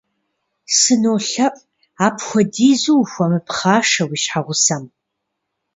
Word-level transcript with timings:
СынолъэӀу, 0.77 1.55
апхуэдизу 2.05 2.95
ухуэмыпхъашэ 3.01 4.03
уи 4.09 4.17
щхьэгъусэм. 4.23 4.83